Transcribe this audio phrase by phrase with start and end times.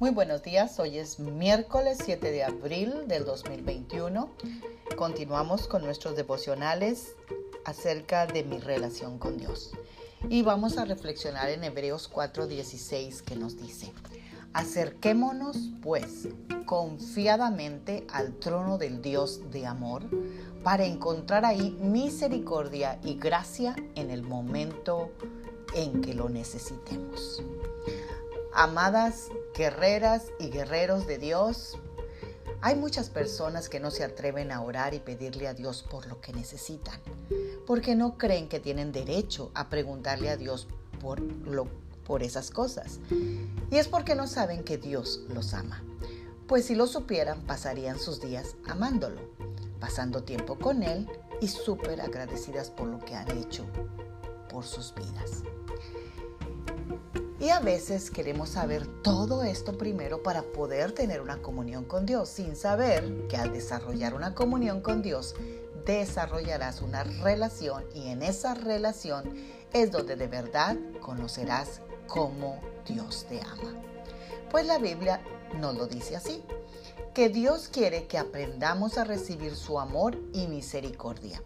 [0.00, 4.30] Muy buenos días, hoy es miércoles 7 de abril del 2021.
[4.96, 7.16] Continuamos con nuestros devocionales
[7.66, 9.72] acerca de mi relación con Dios.
[10.30, 13.92] Y vamos a reflexionar en Hebreos 4:16 que nos dice,
[14.54, 16.28] acerquémonos pues
[16.64, 20.04] confiadamente al trono del Dios de amor
[20.64, 25.10] para encontrar ahí misericordia y gracia en el momento
[25.74, 27.42] en que lo necesitemos.
[28.60, 31.78] Amadas guerreras y guerreros de Dios,
[32.60, 36.20] hay muchas personas que no se atreven a orar y pedirle a Dios por lo
[36.20, 37.00] que necesitan,
[37.66, 40.68] porque no creen que tienen derecho a preguntarle a Dios
[41.00, 41.68] por, lo,
[42.04, 43.00] por esas cosas.
[43.70, 45.82] Y es porque no saben que Dios los ama.
[46.46, 49.22] Pues si lo supieran, pasarían sus días amándolo,
[49.80, 51.08] pasando tiempo con Él
[51.40, 53.64] y súper agradecidas por lo que han hecho
[54.50, 55.44] por sus vidas.
[57.40, 62.28] Y a veces queremos saber todo esto primero para poder tener una comunión con Dios,
[62.28, 65.34] sin saber que al desarrollar una comunión con Dios,
[65.86, 69.34] desarrollarás una relación y en esa relación
[69.72, 73.72] es donde de verdad conocerás cómo Dios te ama.
[74.50, 75.22] Pues la Biblia
[75.58, 76.44] nos lo dice así,
[77.14, 81.42] que Dios quiere que aprendamos a recibir su amor y misericordia.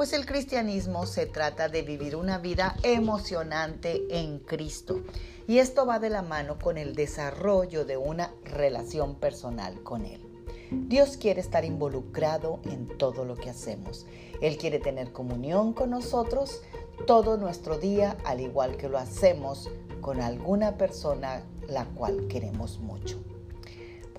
[0.00, 5.02] Pues el cristianismo se trata de vivir una vida emocionante en Cristo.
[5.46, 10.22] Y esto va de la mano con el desarrollo de una relación personal con Él.
[10.70, 14.06] Dios quiere estar involucrado en todo lo que hacemos.
[14.40, 16.62] Él quiere tener comunión con nosotros
[17.06, 19.68] todo nuestro día, al igual que lo hacemos
[20.00, 23.22] con alguna persona la cual queremos mucho.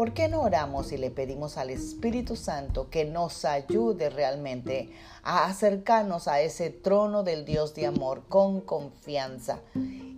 [0.01, 4.89] ¿Por qué no oramos y le pedimos al Espíritu Santo que nos ayude realmente
[5.21, 9.59] a acercarnos a ese trono del Dios de amor con confianza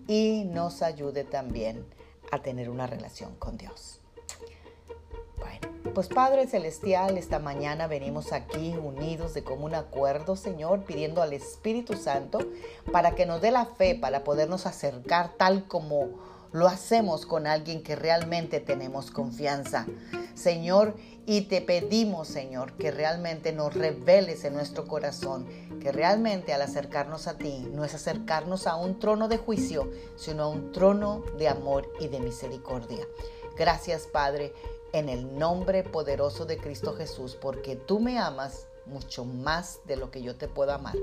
[0.07, 1.85] y nos ayude también
[2.31, 3.99] a tener una relación con Dios?
[5.37, 11.33] Bueno, pues Padre Celestial, esta mañana venimos aquí unidos de común acuerdo, Señor, pidiendo al
[11.33, 12.39] Espíritu Santo
[12.93, 17.83] para que nos dé la fe para podernos acercar tal como lo hacemos con alguien
[17.83, 19.85] que realmente tenemos confianza.
[20.35, 25.47] Señor, y te pedimos, Señor, que realmente nos reveles en nuestro corazón,
[25.81, 30.43] que realmente al acercarnos a ti no es acercarnos a un trono de juicio, sino
[30.43, 33.05] a un trono de amor y de misericordia.
[33.57, 34.53] Gracias, Padre,
[34.91, 40.11] en el nombre poderoso de Cristo Jesús, porque tú me amas mucho más de lo
[40.11, 40.95] que yo te puedo amar.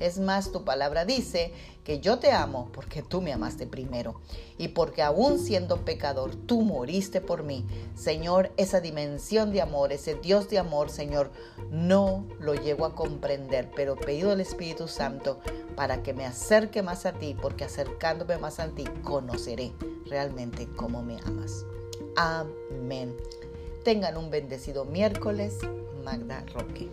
[0.00, 1.52] Es más, tu palabra dice
[1.84, 4.20] que yo te amo porque tú me amaste primero
[4.58, 7.64] y porque aún siendo pecador, tú moriste por mí.
[7.94, 11.30] Señor, esa dimensión de amor, ese Dios de amor, Señor,
[11.70, 15.40] no lo llego a comprender, pero pido al Espíritu Santo
[15.76, 19.72] para que me acerque más a ti, porque acercándome más a ti, conoceré
[20.06, 21.64] realmente cómo me amas.
[22.16, 23.16] Amén.
[23.84, 25.58] Tengan un bendecido miércoles.
[26.04, 26.88] Magda Roque.